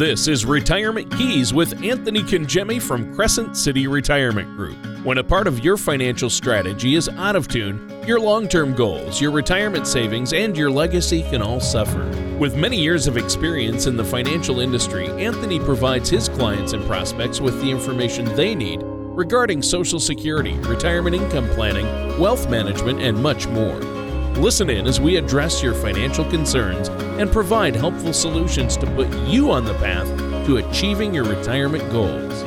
[0.00, 4.78] This is Retirement Keys with Anthony Congemi from Crescent City Retirement Group.
[5.04, 9.20] When a part of your financial strategy is out of tune, your long term goals,
[9.20, 12.02] your retirement savings, and your legacy can all suffer.
[12.38, 17.42] With many years of experience in the financial industry, Anthony provides his clients and prospects
[17.42, 21.84] with the information they need regarding Social Security, retirement income planning,
[22.18, 23.99] wealth management, and much more.
[24.36, 29.50] Listen in as we address your financial concerns and provide helpful solutions to put you
[29.50, 30.06] on the path
[30.46, 32.42] to achieving your retirement goals.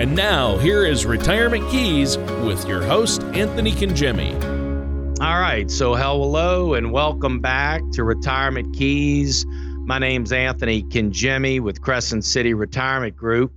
[0.00, 4.32] And now, here is Retirement Keys with your host, Anthony Congemi.
[5.20, 9.44] All right, so hello and welcome back to Retirement Keys.
[9.80, 13.52] My name's Anthony Congemi with Crescent City Retirement Group.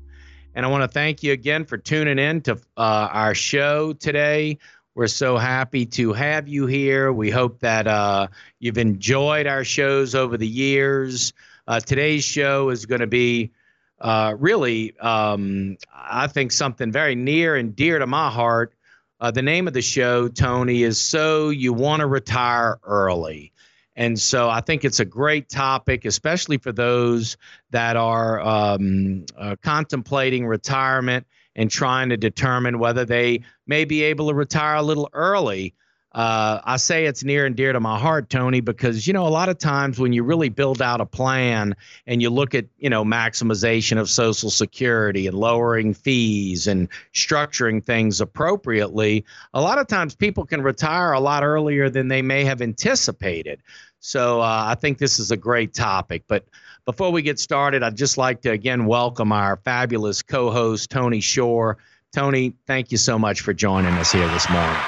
[0.55, 4.57] And I want to thank you again for tuning in to uh, our show today.
[4.95, 7.11] We're so happy to have you here.
[7.11, 8.27] We hope that uh,
[8.59, 11.33] you've enjoyed our shows over the years.
[11.67, 13.53] Uh, today's show is going to be
[13.99, 18.75] uh, really, um, I think, something very near and dear to my heart.
[19.19, 23.51] Uh, the name of the show, Tony, is So You Want to Retire Early.
[23.95, 27.37] And so I think it's a great topic, especially for those
[27.71, 34.27] that are um, uh, contemplating retirement and trying to determine whether they may be able
[34.29, 35.73] to retire a little early.
[36.13, 39.29] Uh, I say it's near and dear to my heart, Tony, because you know a
[39.29, 42.89] lot of times when you really build out a plan and you look at you
[42.89, 49.87] know maximization of Social Security and lowering fees and structuring things appropriately, a lot of
[49.87, 53.59] times people can retire a lot earlier than they may have anticipated.
[54.05, 56.45] So uh, I think this is a great topic, but
[56.83, 61.21] before we get started, I'd just like to again welcome our fabulous co host, Tony
[61.21, 61.77] Shore.
[62.13, 64.75] Tony, thank you so much for joining us here this morning.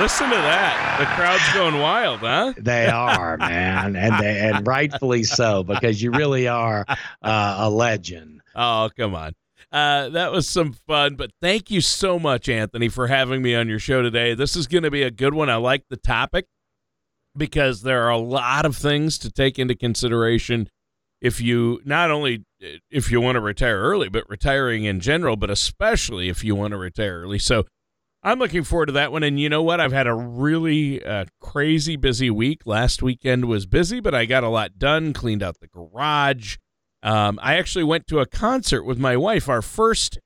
[0.00, 0.96] Listen to that.
[1.00, 2.52] The crowd's going wild, huh?
[2.56, 3.96] They are, man.
[3.96, 8.42] And they and rightfully so, because you really are uh, a legend.
[8.54, 9.32] Oh, come on.
[9.72, 13.68] Uh, that was some fun, but thank you so much, Anthony, for having me on
[13.68, 14.34] your show today.
[14.34, 15.48] This is going to be a good one.
[15.48, 16.46] I like the topic
[17.36, 20.68] because there are a lot of things to take into consideration
[21.22, 22.44] if you not only
[22.90, 26.72] if you want to retire early but retiring in general but especially if you want
[26.72, 27.64] to retire early so
[28.22, 31.24] i'm looking forward to that one and you know what i've had a really uh,
[31.40, 35.58] crazy busy week last weekend was busy but i got a lot done cleaned out
[35.60, 36.56] the garage
[37.02, 40.18] um, i actually went to a concert with my wife our first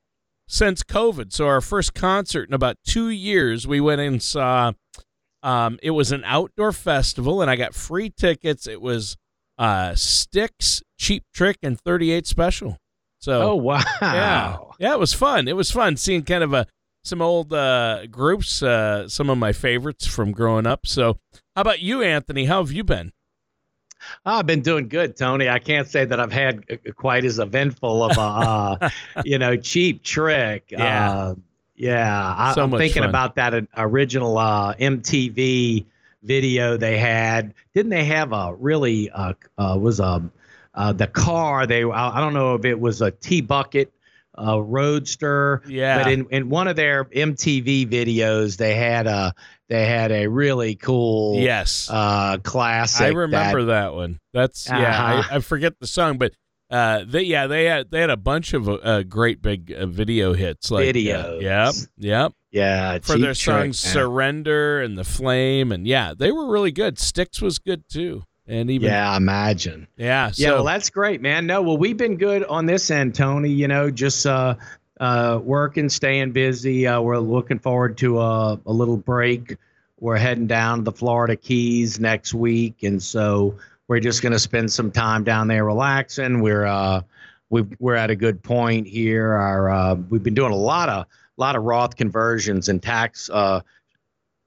[0.48, 4.72] since covid so our first concert in about two years we went and saw
[5.46, 8.66] um, it was an outdoor festival, and I got free tickets.
[8.66, 9.16] It was
[9.58, 12.78] uh, Styx, Cheap Trick, and 38 Special.
[13.20, 15.46] So, oh wow, yeah, yeah, it was fun.
[15.46, 16.66] It was fun seeing kind of a
[17.04, 20.84] some old uh, groups, uh, some of my favorites from growing up.
[20.84, 21.18] So,
[21.54, 22.46] how about you, Anthony?
[22.46, 23.12] How have you been?
[24.24, 25.48] Oh, I've been doing good, Tony.
[25.48, 26.64] I can't say that I've had
[26.96, 28.90] quite as eventful of a, uh,
[29.24, 30.66] you know, cheap trick.
[30.70, 31.10] Yeah.
[31.10, 31.34] Uh,
[31.76, 33.10] yeah, I, So I'm thinking fun.
[33.10, 35.84] about that uh, original uh, MTV
[36.22, 37.54] video they had.
[37.74, 40.22] Didn't they have a really uh, uh, was a
[40.74, 43.92] uh, the car they I I don't know if it was a T bucket
[44.38, 45.62] uh, roadster.
[45.68, 46.02] Yeah.
[46.02, 49.34] But in, in one of their MTV videos they had a
[49.68, 53.06] they had a really cool Yes, uh, classic.
[53.06, 54.18] I remember that, that, one.
[54.32, 54.78] That's yeah.
[54.78, 55.22] Uh-huh.
[55.30, 56.32] I, I forget the song, but
[56.70, 60.32] uh, they yeah they had they had a bunch of uh, great big uh, video
[60.32, 61.42] hits like uh, Videos.
[61.42, 62.32] yep, yep.
[62.50, 63.78] yeah for their songs.
[63.78, 66.98] "Surrender" and "The Flame," and yeah, they were really good.
[66.98, 69.86] Styx was good too, and even Yeah, imagine.
[69.96, 71.46] yeah, Yeah, well, that's great, man.
[71.46, 73.50] No, well, we've been good on this end, Tony.
[73.50, 74.54] You know, just uh,
[75.00, 76.86] uh, working, staying busy.
[76.86, 79.56] Uh, we're looking forward to a, a little break.
[79.98, 83.56] We're heading down to the Florida Keys next week, and so
[83.88, 86.40] we're just going to spend some time down there relaxing.
[86.40, 87.02] We're uh,
[87.50, 89.32] we've, we're at a good point here.
[89.32, 91.06] Our uh, we've been doing a lot of
[91.38, 93.60] lot of Roth conversions and tax uh,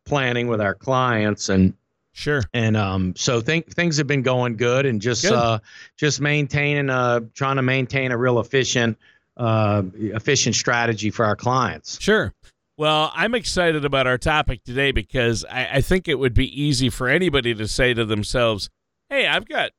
[0.06, 1.74] planning with our clients, and
[2.14, 5.34] sure, and um, so think, things have been going good and just Good.
[5.34, 5.60] uh,
[5.98, 8.98] just maintaining uh, trying to maintain a real efficient
[9.38, 12.00] uh, efficient strategy for our clients.
[12.02, 12.34] sure.
[12.78, 16.90] Well, I'm excited about our topic today because I, I think it would be easy
[16.90, 18.70] for anybody to say to themselves,
[19.10, 19.72] "Hey, I've got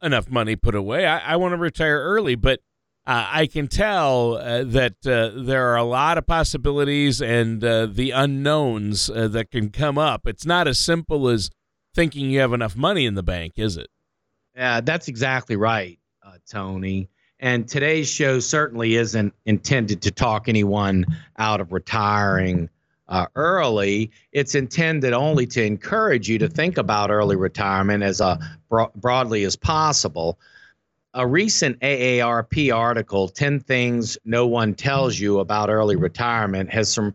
[0.00, 1.04] enough money put away.
[1.04, 2.60] I, I want to retire early," but
[3.06, 7.86] uh, I can tell uh, that uh, there are a lot of possibilities and uh,
[7.86, 10.26] the unknowns uh, that can come up.
[10.26, 11.50] It's not as simple as
[11.94, 13.88] thinking you have enough money in the bank, is it?
[14.56, 17.08] Yeah, that's exactly right, uh, Tony.
[17.40, 21.04] And today's show certainly isn't intended to talk anyone
[21.36, 22.68] out of retiring
[23.08, 28.36] uh, early, it's intended only to encourage you to think about early retirement as uh,
[28.68, 30.38] bro- broadly as possible.
[31.12, 37.14] A recent AARP article, 10 Things No One Tells You About Early Retirement, has some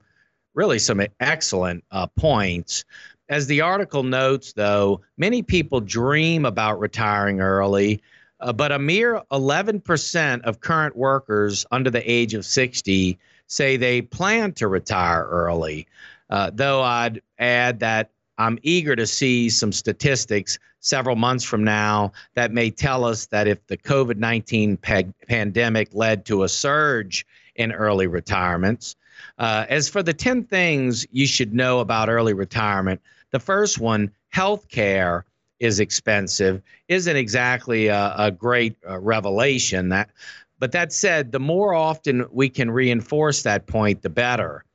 [0.53, 2.85] really some excellent uh, points.
[3.29, 8.01] As the article notes, though, many people dream about retiring early,
[8.39, 14.01] uh, but a mere 11% of current workers under the age of 60 say they
[14.01, 15.85] plan to retire early.
[16.31, 18.09] Uh, though I'd add that
[18.39, 23.47] I'm eager to see some statistics several months from now that may tell us that
[23.47, 28.95] if the COVID 19 pa- pandemic led to a surge in early retirements.
[29.37, 34.11] Uh, as for the 10 things you should know about early retirement, the first one,
[34.33, 35.23] healthcare
[35.59, 39.89] is expensive, isn't exactly a, a great uh, revelation.
[39.89, 40.09] That,
[40.57, 44.65] but that said, the more often we can reinforce that point, the better.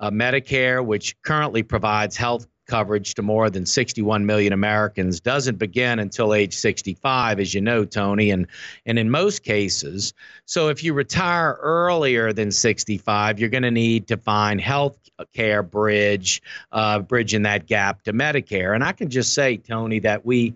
[0.00, 5.98] Uh, Medicare, which currently provides health coverage to more than 61 million Americans doesn't begin
[5.98, 8.46] until age 65, as you know, Tony, and
[8.86, 10.12] and in most cases.
[10.46, 14.98] So if you retire earlier than 65, you're going to need to find health
[15.32, 18.74] care bridge, uh, bridging that gap to Medicare.
[18.74, 20.54] And I can just say, Tony, that we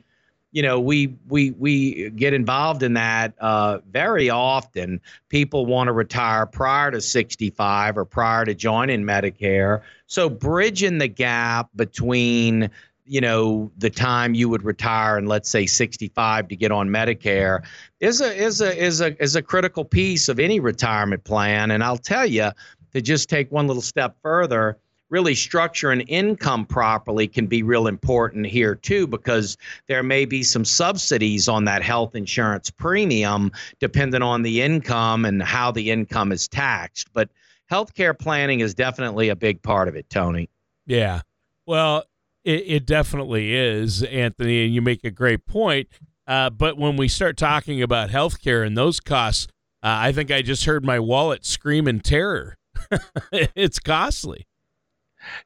[0.53, 5.93] you know we we we get involved in that uh, very often people want to
[5.93, 12.69] retire prior to 65 or prior to joining medicare so bridging the gap between
[13.05, 17.65] you know the time you would retire and let's say 65 to get on medicare
[18.01, 21.71] is a is a is a is a critical piece of any retirement plan.
[21.71, 22.51] And i'll tell you
[22.93, 24.79] to just take one little step further
[25.11, 29.57] really structuring income properly can be real important here too because
[29.87, 35.43] there may be some subsidies on that health insurance premium depending on the income and
[35.43, 37.09] how the income is taxed.
[37.15, 37.31] But
[37.71, 40.49] healthcare planning is definitely a big part of it tony.
[40.87, 41.23] Yeah.
[41.67, 42.05] Well
[42.45, 45.89] it, it definitely is anthony and you make a great point.
[46.27, 49.47] Uh, but when we start talking about healthcare and those costs
[49.83, 52.57] uh, i think i just heard my wallet scream in terror.
[53.33, 54.47] It's costly.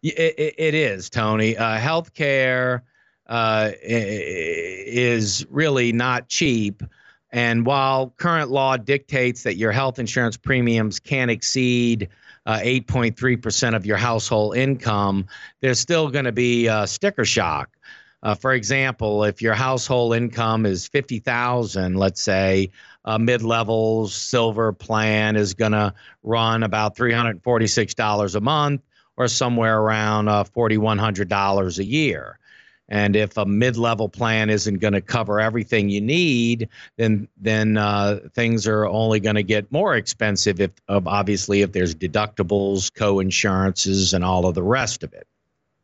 [0.02, 1.56] It, it is, Tony.
[1.56, 2.82] Uh, healthcare
[3.26, 6.82] uh, is really not cheap.
[7.32, 12.08] And while current law dictates that your health insurance premiums can't exceed
[12.44, 15.26] uh, 8.3% of your household income,
[15.60, 17.70] there's still going to be a sticker shock.
[18.22, 22.70] Uh, for example, if your household income is 50,000, let's say,
[23.04, 25.92] a mid-level silver plan is going to
[26.22, 28.82] run about $346 a month
[29.16, 32.38] or somewhere around uh, $4,100 a year.
[32.92, 36.68] And if a mid-level plan isn't going to cover everything you need,
[36.98, 40.60] then then uh, things are only going to get more expensive.
[40.60, 45.26] If obviously if there's deductibles, co-insurances, and all of the rest of it.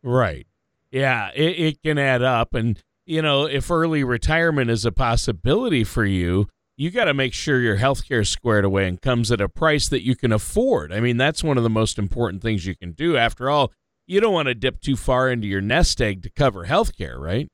[0.03, 0.47] Right.
[0.91, 5.85] Yeah, it, it can add up, and you know if early retirement is a possibility
[5.85, 6.47] for you,
[6.77, 9.89] you got to make sure your health care squared away and comes at a price
[9.89, 10.93] that you can afford.
[10.93, 13.17] I mean, that's one of the most important things you can do.
[13.17, 13.73] After all,
[14.09, 17.19] you don't want to dip too far into your nest egg to cover health care,
[17.19, 17.49] right?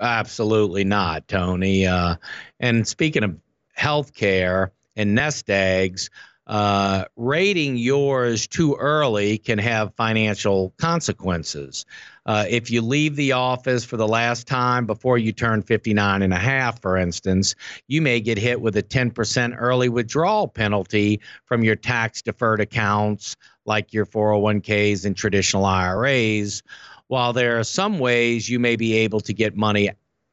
[0.00, 1.86] Absolutely not, Tony.
[1.86, 2.16] Uh,
[2.60, 3.36] and speaking of
[3.72, 6.10] health care and nest eggs,
[6.46, 11.86] uh, rating yours too early can have financial consequences.
[12.26, 16.32] Uh, if you leave the office for the last time before you turn 59 and
[16.32, 17.54] a half, for instance,
[17.88, 23.36] you may get hit with a 10% early withdrawal penalty from your tax deferred accounts
[23.64, 26.62] like your 401ks and traditional IRAs.
[27.08, 29.90] While there are some ways you may be able to get money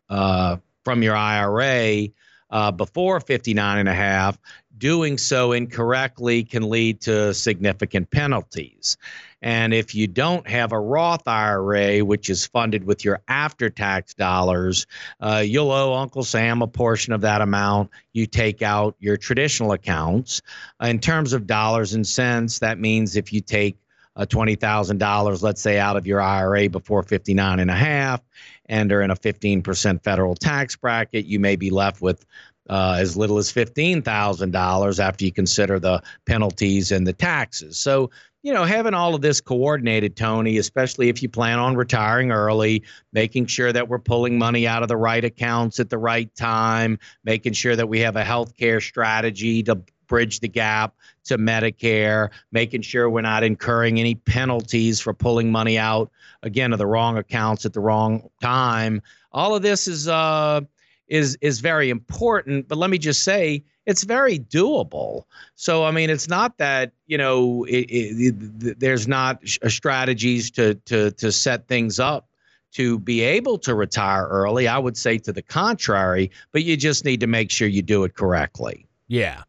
[0.09, 2.07] uh, from your IRA
[2.49, 4.37] uh, before 59 and a half,
[4.77, 8.97] doing so incorrectly can lead to significant penalties.
[9.41, 14.13] And if you don't have a Roth IRA, which is funded with your after tax
[14.13, 14.87] dollars,
[15.19, 17.91] uh, you'll owe Uncle Sam a portion of that amount.
[18.13, 20.41] You take out your traditional accounts.
[20.81, 23.77] in terms of dollars and cents, that means if you take
[24.15, 28.21] uh, $20,000, let's say, out of your IRA before 59 and a half
[28.65, 32.25] and are in a 15% federal tax bracket, you may be left with
[32.69, 37.77] uh, as little as $15,000 after you consider the penalties and the taxes.
[37.77, 38.09] So,
[38.47, 42.81] you know, having all of this coordinated, Tony, especially if you plan on retiring early,
[43.11, 46.97] making sure that we're pulling money out of the right accounts at the right time,
[47.25, 49.77] making sure that we have a healthcare strategy to
[50.07, 55.77] bridge the gap to Medicare, making sure we're not incurring any penalties for pulling money
[55.77, 56.09] out
[56.41, 59.01] again of the wrong accounts at the wrong time.
[59.33, 60.61] All of this is uh
[61.07, 62.67] is is very important.
[62.67, 65.23] But let me just say, it's very doable.
[65.55, 70.75] So I mean, it's not that you know it, it, there's not uh, strategies to
[70.85, 72.27] to to set things up
[72.73, 74.67] to be able to retire early.
[74.67, 78.03] I would say to the contrary, but you just need to make sure you do
[78.03, 78.85] it correctly.
[79.07, 79.43] Yeah,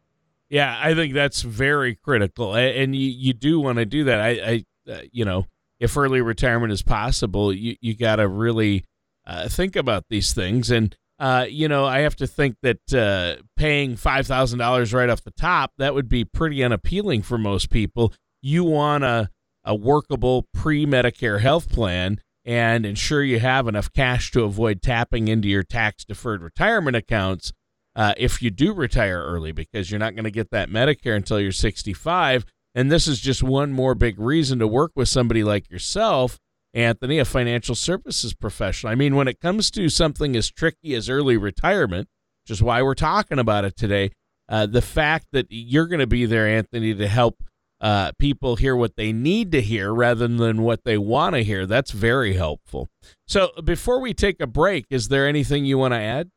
[0.49, 4.19] yeah, I think that's very critical, and you you do want to do that.
[4.19, 5.45] I, I uh, you know,
[5.79, 8.85] if early retirement is possible, you you got to really
[9.27, 13.41] uh, think about these things and uh, you know, I have to think that uh,
[13.57, 17.69] paying five thousand dollars right off the top that would be pretty unappealing for most
[17.69, 18.13] people.
[18.41, 19.29] You want a
[19.65, 25.27] a workable pre Medicare health plan and ensure you have enough cash to avoid tapping
[25.27, 27.51] into your tax deferred retirement accounts
[27.95, 31.39] uh, if you do retire early, because you're not going to get that Medicare until
[31.39, 32.45] you're 65.
[32.73, 36.39] And this is just one more big reason to work with somebody like yourself
[36.73, 38.91] Anthony, a financial services professional.
[38.91, 42.07] I mean, when it comes to something as tricky as early retirement,
[42.43, 44.11] which is why we're talking about it today,
[44.47, 47.43] uh, the fact that you're going to be there, Anthony, to help
[47.81, 51.65] uh, people hear what they need to hear rather than what they want to hear,
[51.65, 52.89] that's very helpful.
[53.27, 56.29] So, before we take a break, is there anything you want to add?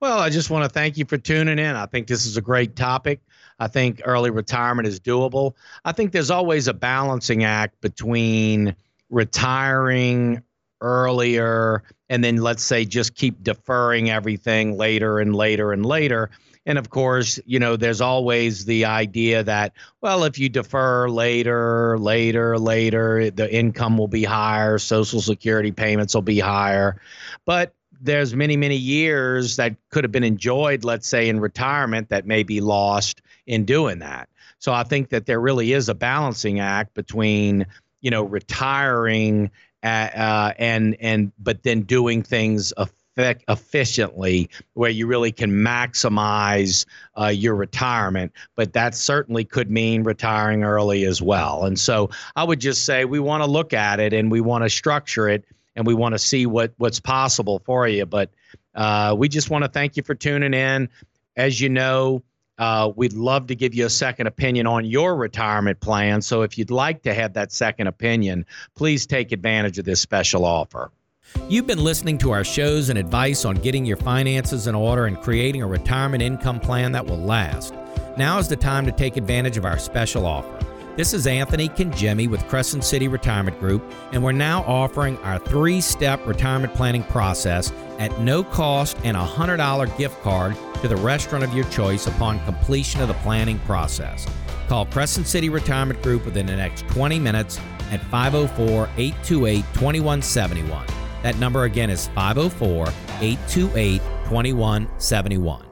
[0.00, 1.74] Well, I just want to thank you for tuning in.
[1.74, 3.20] I think this is a great topic.
[3.58, 5.54] I think early retirement is doable.
[5.84, 8.76] I think there's always a balancing act between
[9.14, 10.42] retiring
[10.80, 16.30] earlier and then let's say just keep deferring everything later and later and later.
[16.66, 21.98] And of course you know there's always the idea that well if you defer later
[21.98, 27.00] later later the income will be higher social security payments will be higher.
[27.46, 32.26] But there's many many years that could have been enjoyed let's say in retirement that
[32.26, 34.28] may be lost in doing that.
[34.58, 37.66] So i think that there really is a balancing act between
[38.04, 39.50] you know, retiring
[39.82, 46.84] at, uh, and and but then doing things effect, efficiently where you really can maximize
[47.18, 48.30] uh, your retirement.
[48.56, 51.64] But that certainly could mean retiring early as well.
[51.64, 54.64] And so I would just say we want to look at it and we want
[54.64, 58.04] to structure it and we want to see what what's possible for you.
[58.04, 58.30] But
[58.74, 60.90] uh, we just want to thank you for tuning in.
[61.36, 62.22] As you know,
[62.58, 66.22] uh, we'd love to give you a second opinion on your retirement plan.
[66.22, 70.44] So if you'd like to have that second opinion, please take advantage of this special
[70.44, 70.90] offer.
[71.48, 75.20] You've been listening to our shows and advice on getting your finances in order and
[75.20, 77.74] creating a retirement income plan that will last.
[78.16, 80.58] Now is the time to take advantage of our special offer.
[80.96, 83.82] This is Anthony Congemi with Crescent City Retirement Group,
[84.12, 89.24] and we're now offering our three step retirement planning process at no cost and a
[89.24, 94.26] $100 gift card to the restaurant of your choice upon completion of the planning process.
[94.68, 97.58] Call Crescent City Retirement Group within the next 20 minutes
[97.90, 100.86] at 504 828 2171.
[101.22, 102.88] That number again is 504
[103.20, 105.66] 828 2171.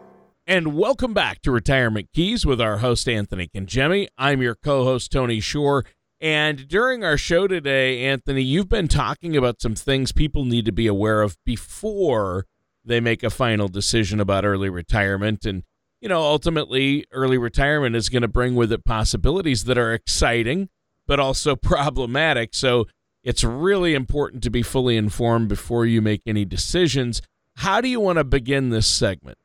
[0.47, 4.09] And welcome back to Retirement Keys with our host, Anthony Congemi.
[4.19, 5.85] I'm your co host, Tony Shore.
[6.23, 10.73] And during our show today, Anthony, you've been talking about some things people need to
[10.73, 12.47] be aware of before
[12.85, 15.45] they make a final decision about early retirement.
[15.45, 15.64] And,
[16.00, 20.69] you know, ultimately, early retirement is going to bring with it possibilities that are exciting,
[21.09, 22.55] but also problematic.
[22.55, 22.87] So
[23.25, 27.21] it's really important to be fully informed before you make any decisions.
[27.57, 29.38] How do you want to begin this segment?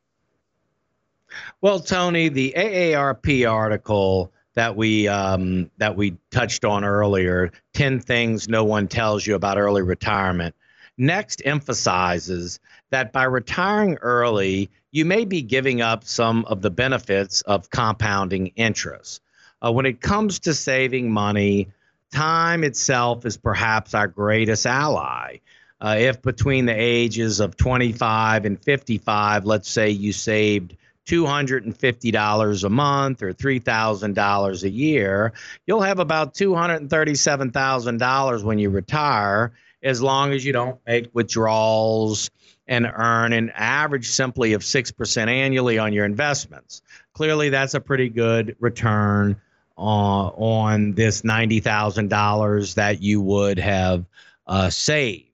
[1.60, 8.48] Well, Tony, the AARP article that we um, that we touched on earlier, 10 things
[8.48, 10.52] no one tells you about early retirement,
[10.96, 12.58] next emphasizes
[12.90, 18.48] that by retiring early, you may be giving up some of the benefits of compounding
[18.56, 19.22] interest.
[19.64, 21.68] Uh, when it comes to saving money,
[22.12, 25.36] time itself is perhaps our greatest ally.
[25.80, 30.74] Uh, if between the ages of 25 and 55, let's say you saved
[31.08, 35.32] $250 a month or $3,000 a year,
[35.66, 42.30] you'll have about $237,000 when you retire, as long as you don't make withdrawals
[42.66, 46.82] and earn an average simply of 6% annually on your investments.
[47.14, 49.40] Clearly, that's a pretty good return
[49.78, 54.04] uh, on this $90,000 that you would have
[54.46, 55.24] uh, saved.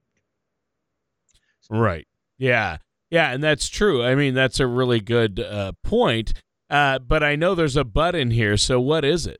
[1.70, 2.06] Right.
[2.38, 2.78] Yeah.
[3.10, 4.04] Yeah, and that's true.
[4.04, 6.34] I mean, that's a really good uh, point.
[6.70, 8.56] Uh, but I know there's a but in here.
[8.56, 9.38] So what is it?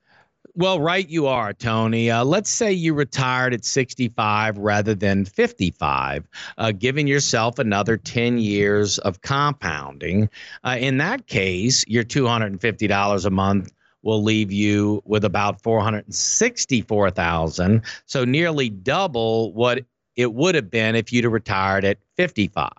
[0.56, 2.12] Well, right you are, Tony.
[2.12, 6.28] Uh, let's say you retired at 65 rather than 55,
[6.59, 10.30] uh, giving yourself another 10 years of compounding.
[10.62, 18.25] Uh, in that case, your $250 a month will leave you with about 464,000, so
[18.25, 19.80] nearly double what
[20.14, 22.71] it would have been if you'd have retired at 55.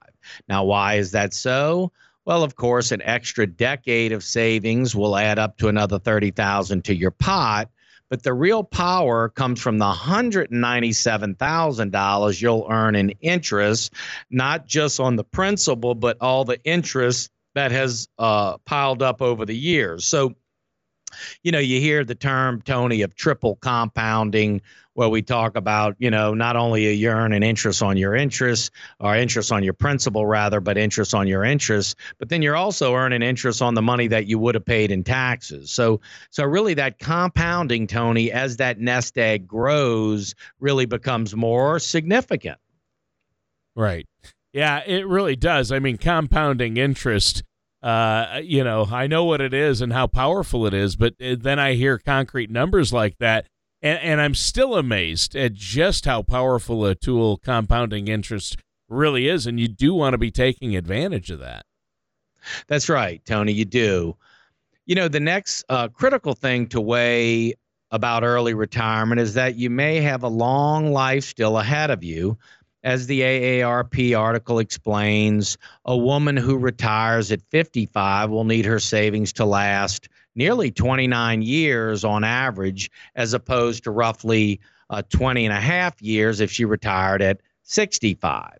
[0.47, 1.91] Now, why is that so?
[2.25, 6.95] Well, of course, an extra decade of savings will add up to another 30,000 to
[6.95, 7.69] your pot,
[8.09, 13.93] but the real power comes from the $197,000 you'll earn in interest,
[14.31, 19.45] not just on the principal, but all the interest that has uh, piled up over
[19.45, 20.05] the years.
[20.05, 20.33] So,
[21.43, 24.61] you know, you hear the term, Tony, of triple compounding
[24.93, 28.71] where we talk about, you know, not only you earn an interest on your interest
[28.99, 32.95] or interest on your principal rather, but interest on your interest, but then you're also
[32.95, 35.69] earning interest on the money that you would have paid in taxes.
[35.69, 42.57] So, so really that compounding, Tony, as that nest egg grows, really becomes more significant.
[43.75, 44.07] Right.
[44.53, 45.73] Yeah, it really does.
[45.73, 47.43] I mean, compounding interest.
[47.85, 51.35] Uh, you know, I know what it is and how powerful it is, but uh,
[51.39, 53.45] then I hear concrete numbers like that,
[53.79, 58.57] and, and I'm still amazed at just how powerful a tool compounding interest
[58.89, 59.45] really is.
[59.45, 61.63] And you do want to be taking advantage of that.
[62.67, 63.51] That's right, Tony.
[63.51, 64.17] You do.
[64.87, 67.53] You know, the next uh, critical thing to weigh
[67.91, 72.35] about early retirement is that you may have a long life still ahead of you.
[72.85, 79.33] As the AARP article explains, a woman who retires at 55 will need her savings
[79.33, 84.59] to last nearly 29 years on average, as opposed to roughly
[84.91, 88.59] uh, 20 and a half years if she retired at 65.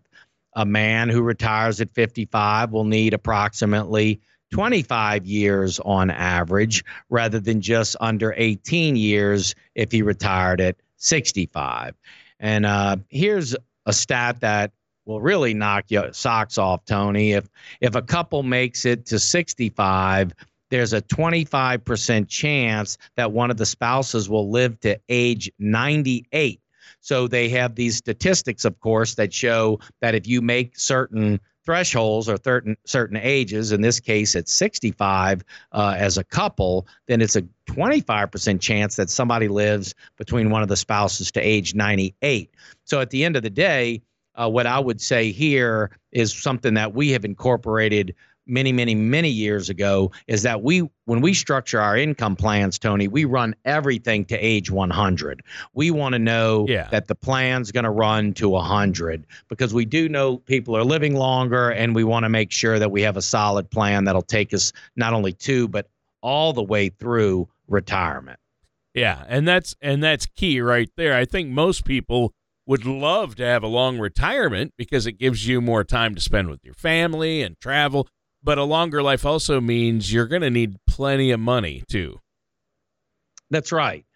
[0.54, 7.60] A man who retires at 55 will need approximately 25 years on average rather than
[7.60, 11.94] just under 18 years if he retired at 65.
[12.40, 13.54] And uh, here's
[13.86, 14.72] a stat that
[15.06, 17.32] will really knock your socks off, Tony.
[17.32, 17.48] If
[17.80, 20.34] if a couple makes it to 65,
[20.70, 26.60] there's a 25% chance that one of the spouses will live to age 98.
[27.00, 32.28] So they have these statistics, of course, that show that if you make certain thresholds
[32.28, 37.36] or certain certain ages, in this case at 65 uh, as a couple, then it's
[37.36, 42.54] a 25% chance that somebody lives between one of the spouses to age 98.
[42.84, 44.00] So at the end of the day,
[44.36, 48.14] uh, what I would say here is something that we have incorporated
[48.46, 53.08] many, many, many years ago is that we, when we structure our income plans, Tony,
[53.08, 55.42] we run everything to age 100.
[55.74, 56.88] We want to know yeah.
[56.90, 61.14] that the plan's going to run to 100 because we do know people are living
[61.14, 64.54] longer and we want to make sure that we have a solid plan that'll take
[64.54, 65.88] us not only to, but
[66.22, 68.38] all the way through retirement.
[68.94, 71.14] Yeah, and that's and that's key right there.
[71.14, 72.32] I think most people
[72.66, 76.48] would love to have a long retirement because it gives you more time to spend
[76.48, 78.08] with your family and travel.
[78.46, 82.20] But a longer life also means you're going to need plenty of money too.
[83.50, 84.06] That's right.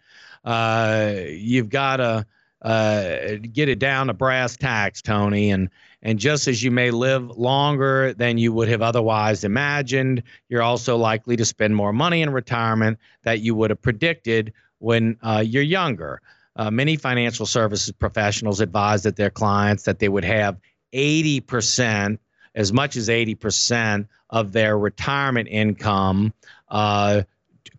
[0.45, 2.25] Uh, you've got to
[2.61, 5.51] uh, get it down to brass tacks, Tony.
[5.51, 5.69] And
[6.01, 10.95] and just as you may live longer than you would have otherwise imagined, you're also
[10.95, 15.61] likely to spend more money in retirement that you would have predicted when uh, you're
[15.61, 16.21] younger.
[16.55, 20.57] Uh, many financial services professionals advise that their clients that they would have
[20.93, 22.17] 80%
[22.55, 26.33] as much as 80% of their retirement income
[26.69, 27.23] uh,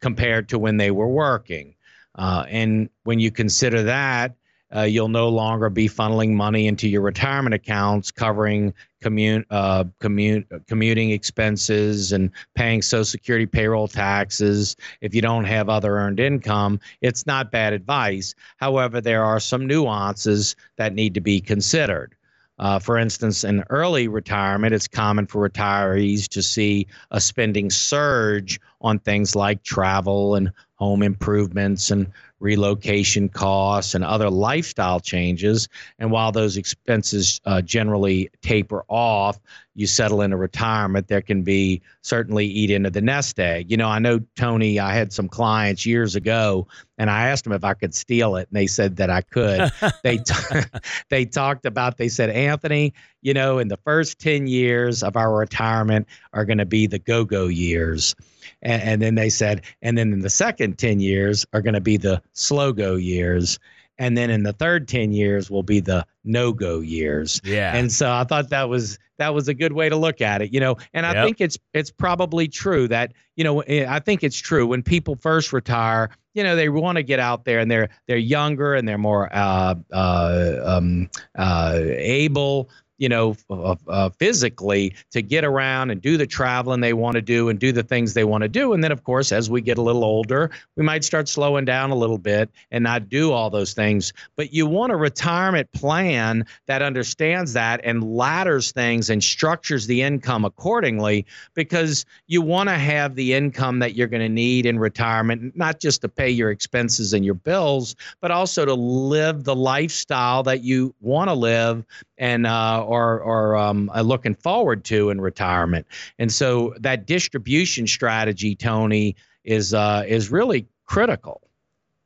[0.01, 1.75] compared to when they were working.
[2.15, 4.35] Uh, and when you consider that,
[4.75, 10.47] uh, you'll no longer be funneling money into your retirement accounts, covering commute, uh, commute,
[10.67, 14.77] commuting expenses and paying Social Security payroll taxes.
[15.03, 18.35] If you don't have other earned income, it's not bad advice.
[18.57, 22.15] However, there are some nuances that need to be considered.
[22.63, 28.61] Uh, for instance, in early retirement, it's common for retirees to see a spending surge
[28.81, 32.07] on things like travel and home improvements and
[32.43, 35.69] relocation costs and other lifestyle changes.
[35.99, 39.39] And while those expenses uh, generally taper off,
[39.75, 43.71] you settle into retirement, there can be certainly eat into the nest egg.
[43.71, 46.67] You know, I know, Tony, I had some clients years ago
[46.99, 49.73] and I asked them if I could steal it, and they said that I could.
[50.05, 50.61] they t-
[51.09, 51.97] they talked about.
[51.97, 56.59] They said, Anthony, you know, in the first ten years of our retirement are going
[56.59, 58.15] to be the go-go years,
[58.63, 61.81] and, and then they said, and then in the second ten years are going to
[61.81, 63.59] be the slow-go years,
[63.99, 67.41] and then in the third 10 years will be the no-go years.
[67.45, 67.77] Yeah.
[67.77, 70.53] And so i thought that was that was a good way to look at it
[70.53, 70.77] you know?
[70.95, 71.25] And i yep.
[71.25, 75.17] think it's it's probably true that you know eh, i think it's true when people
[75.17, 78.89] first retire you know they want to get out there and they're they're younger and
[78.89, 82.71] they're more uh, uh, um, uh, able
[83.03, 87.21] you know, uh, uh, physically to get around and do the traveling they want to
[87.21, 88.75] do and do the things they want to do.
[88.75, 91.91] And then, of course, as we get a little older, we might start slowing down
[91.91, 94.13] a little bit and not do all those things.
[94.37, 100.01] But you want a retirement plan that understands that and ladders things and structures the
[100.01, 104.79] income accordingly because you want to have the income that you're going to need in
[104.79, 109.57] retirement, not just to pay your expenses and your bills, but also to live the
[109.57, 111.85] lifestyle that you want to live
[112.23, 115.85] and uh, or or um, uh, looking forward to in retirement.
[116.21, 121.43] And so that distribution strategy, Tony, is uh, is really critical.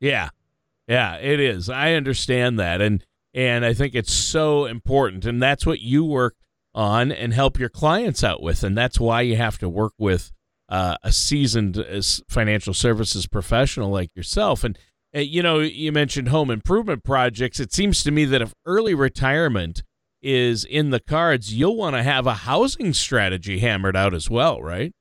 [0.01, 0.31] Yeah,
[0.89, 1.69] yeah, it is.
[1.69, 6.35] I understand that, and and I think it's so important, and that's what you work
[6.75, 10.33] on and help your clients out with, and that's why you have to work with
[10.71, 14.65] uh, a seasoned uh, financial services professional like yourself.
[14.65, 14.79] And
[15.15, 17.61] uh, you know, you mentioned home improvement projects.
[17.61, 19.83] It seems to me that if early retirement
[20.23, 24.63] is in the cards, you'll want to have a housing strategy hammered out as well,
[24.63, 24.93] right?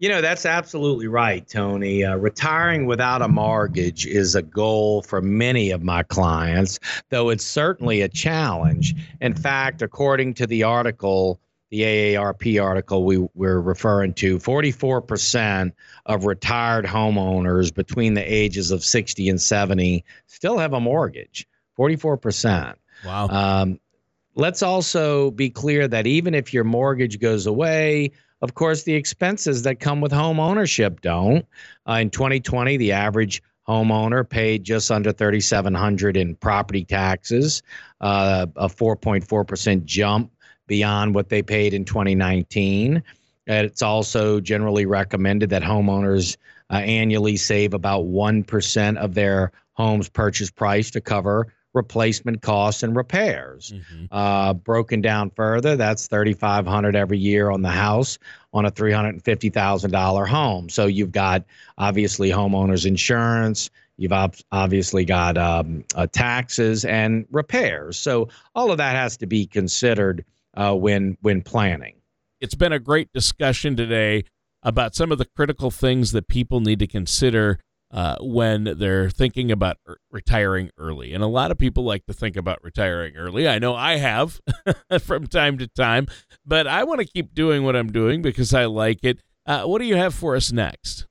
[0.00, 2.04] You know, that's absolutely right, Tony.
[2.04, 7.44] Uh, retiring without a mortgage is a goal for many of my clients, though it's
[7.44, 8.94] certainly a challenge.
[9.20, 15.72] In fact, according to the article, the AARP article we were referring to, 44%
[16.06, 21.46] of retired homeowners between the ages of 60 and 70 still have a mortgage.
[21.78, 22.74] 44%.
[23.04, 23.28] Wow.
[23.28, 23.78] Um,
[24.34, 28.12] let's also be clear that even if your mortgage goes away,
[28.42, 31.46] of course, the expenses that come with home ownership don't.
[31.88, 37.62] Uh, in 2020, the average homeowner paid just under 3700 in property taxes,
[38.00, 40.32] uh, a 4.4% jump
[40.66, 43.02] beyond what they paid in 2019.
[43.46, 46.36] It's also generally recommended that homeowners
[46.70, 52.96] uh, annually save about 1% of their home's purchase price to cover replacement costs and
[52.96, 53.72] repairs.
[53.74, 54.06] Mm-hmm.
[54.10, 58.18] Uh, broken down further, that's 3500 every year on the house
[58.52, 60.68] on a $350,000 home.
[60.68, 61.44] So you've got
[61.78, 64.14] obviously homeowners insurance, You've
[64.50, 67.98] obviously got um, uh, taxes and repairs.
[67.98, 71.96] So all of that has to be considered uh, when when planning.
[72.40, 74.24] It's been a great discussion today
[74.62, 77.58] about some of the critical things that people need to consider
[77.90, 81.12] uh, when they're thinking about er- retiring early.
[81.12, 83.48] And a lot of people like to think about retiring early.
[83.48, 84.40] I know I have
[85.00, 86.06] from time to time,
[86.44, 89.20] but I want to keep doing what I'm doing because I like it.
[89.46, 91.06] Uh, what do you have for us next?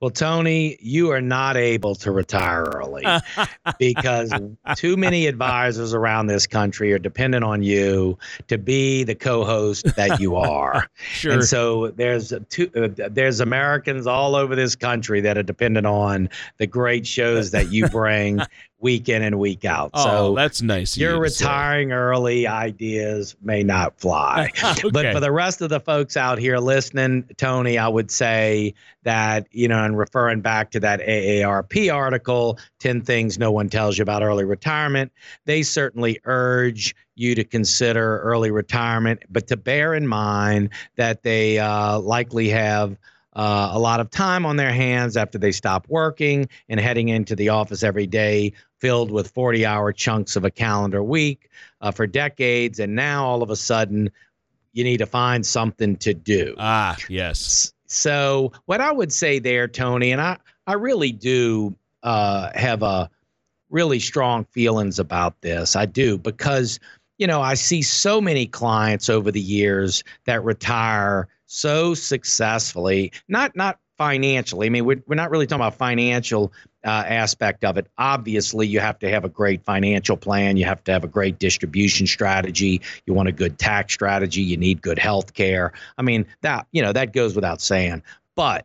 [0.00, 3.04] Well, Tony, you are not able to retire early
[3.78, 4.32] because
[4.74, 8.18] too many advisors around this country are dependent on you
[8.48, 10.88] to be the co-host that you are.
[10.96, 11.32] sure.
[11.32, 16.30] And so there's two, uh, there's Americans all over this country that are dependent on
[16.56, 18.40] the great shows that you bring
[18.80, 19.90] week in and week out.
[19.94, 20.96] Oh, so that's nice.
[20.96, 24.50] You're you retiring early ideas may not fly.
[24.64, 24.88] okay.
[24.90, 29.46] But for the rest of the folks out here listening, Tony, I would say that,
[29.52, 34.02] you know, and referring back to that AARP article, 10 things no one tells you
[34.02, 35.12] about early retirement,
[35.44, 41.58] they certainly urge you to consider early retirement, but to bear in mind that they
[41.58, 42.96] uh, likely have
[43.40, 47.34] uh, a lot of time on their hands after they stop working and heading into
[47.34, 51.48] the office every day filled with 40 hour chunks of a calendar week
[51.80, 52.78] uh, for decades.
[52.78, 54.10] And now all of a sudden,
[54.74, 56.54] you need to find something to do.
[56.58, 57.72] Ah, yes.
[57.86, 63.08] So, what I would say there, Tony, and I, I really do uh, have a
[63.70, 65.76] really strong feelings about this.
[65.76, 66.78] I do because,
[67.16, 73.56] you know, I see so many clients over the years that retire so successfully, not
[73.56, 74.68] not financially.
[74.68, 76.52] I mean, we're, we're not really talking about financial
[76.84, 77.88] uh, aspect of it.
[77.98, 80.56] Obviously, you have to have a great financial plan.
[80.56, 82.80] You have to have a great distribution strategy.
[83.04, 84.42] You want a good tax strategy.
[84.42, 85.72] You need good health care.
[85.98, 88.02] I mean, that, you know, that goes without saying.
[88.36, 88.64] But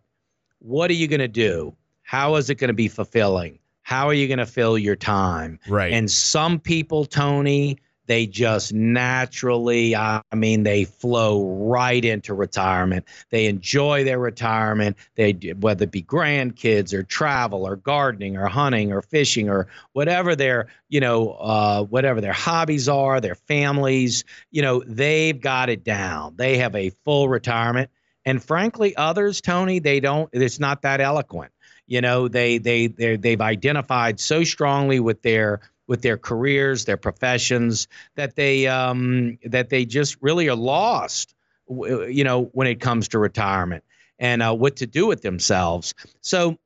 [0.60, 1.76] what are you going to do?
[2.04, 3.58] How is it going to be fulfilling?
[3.82, 5.60] How are you going to fill your time?
[5.68, 5.92] Right.
[5.92, 13.06] And some people, Tony, they just naturally, I mean, they flow right into retirement.
[13.30, 14.98] They enjoy their retirement.
[15.16, 20.36] They whether it be grandkids or travel or gardening or hunting or fishing or whatever
[20.36, 24.24] their you know uh, whatever their hobbies are, their families.
[24.52, 26.36] You know, they've got it down.
[26.38, 27.90] They have a full retirement.
[28.26, 30.30] And frankly, others, Tony, they don't.
[30.34, 31.52] It's not that eloquent.
[31.88, 36.98] You know, they they they they've identified so strongly with their with their careers, their
[36.98, 41.36] professions, that they um, that they just really are lost,
[41.70, 43.84] you know, when it comes to retirement
[44.20, 45.94] and uh, what to do with themselves.
[46.22, 46.58] So,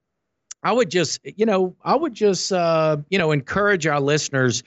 [0.64, 4.64] I would just, you know, I would just, uh, you know, encourage our listeners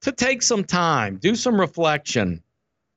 [0.00, 2.42] to take some time, do some reflection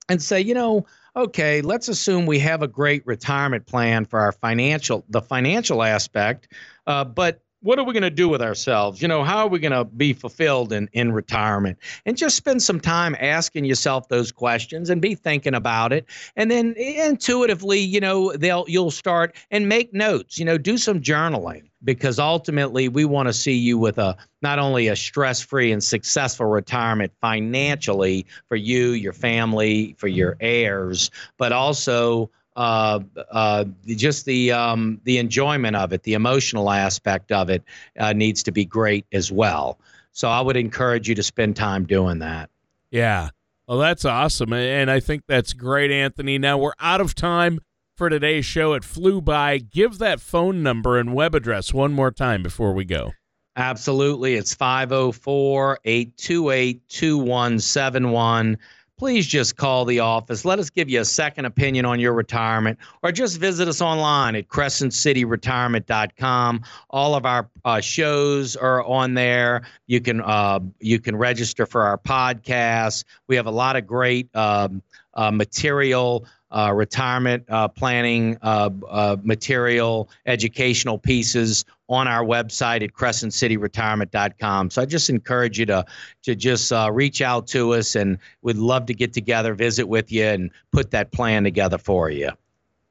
[0.09, 4.31] and say, you know, okay, let's assume we have a great retirement plan for our
[4.31, 6.47] financial, the financial aspect,
[6.87, 9.01] uh, but what are we going to do with ourselves?
[9.01, 11.77] You know, how are we going to be fulfilled in, in retirement?
[12.05, 16.05] And just spend some time asking yourself those questions and be thinking about it.
[16.35, 21.01] And then intuitively, you know, they'll you'll start and make notes, you know, do some
[21.01, 25.83] journaling because ultimately we want to see you with a not only a stress-free and
[25.83, 32.99] successful retirement financially for you, your family, for your heirs, but also uh,
[33.31, 37.63] uh, just the um, the enjoyment of it, the emotional aspect of it
[37.97, 39.79] uh, needs to be great as well.
[40.11, 42.49] So I would encourage you to spend time doing that.
[42.91, 43.29] Yeah.
[43.65, 44.51] Well, that's awesome.
[44.51, 46.37] And I think that's great, Anthony.
[46.37, 47.61] Now we're out of time
[47.95, 48.73] for today's show.
[48.73, 49.59] It flew by.
[49.59, 53.13] Give that phone number and web address one more time before we go.
[53.55, 54.35] Absolutely.
[54.35, 58.57] It's 504 828 2171
[58.99, 60.45] please just call the office.
[60.45, 64.35] Let us give you a second opinion on your retirement, or just visit us online
[64.35, 66.61] at crescentcityretirement.com.
[66.89, 69.63] All of our uh, shows are on there.
[69.87, 73.05] You can uh, you can register for our podcast.
[73.27, 74.83] We have a lot of great um,
[75.13, 82.93] uh, material uh, retirement uh, planning uh, uh, material, educational pieces on our website at
[82.93, 84.69] crescentcityretirement.com.
[84.69, 85.85] So I just encourage you to
[86.23, 90.11] to just uh, reach out to us, and we'd love to get together, visit with
[90.11, 92.29] you, and put that plan together for you.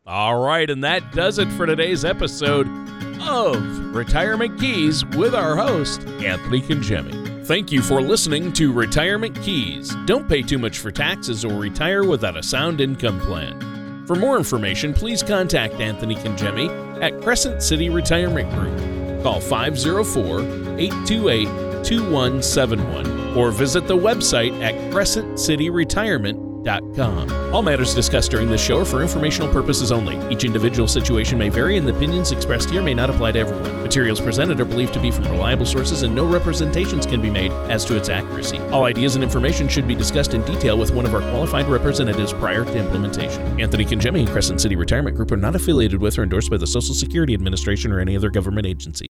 [0.06, 2.66] All right, and that does it for today's episode
[3.20, 7.27] of Retirement Keys with our host Anthony Congemi.
[7.48, 9.96] Thank you for listening to Retirement Keys.
[10.04, 14.04] Don't pay too much for taxes or retire without a sound income plan.
[14.06, 16.68] For more information, please contact Anthony Congemi
[17.02, 19.22] at Crescent City Retirement Group.
[19.22, 20.40] Call 504
[20.78, 21.46] 828
[21.86, 29.00] 2171 or visit the website at crescentcityretirement.com all matters discussed during this show are for
[29.00, 30.18] informational purposes only.
[30.32, 33.82] Each individual situation may vary, and the opinions expressed here may not apply to everyone.
[33.82, 37.52] Materials presented are believed to be from reliable sources, and no representations can be made
[37.70, 38.58] as to its accuracy.
[38.70, 42.32] All ideas and information should be discussed in detail with one of our qualified representatives
[42.34, 43.60] prior to implementation.
[43.60, 46.66] Anthony Congemi and Crescent City Retirement Group are not affiliated with or endorsed by the
[46.66, 49.07] Social Security Administration or any other government agency.